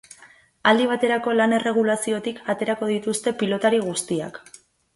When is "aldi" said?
0.69-0.87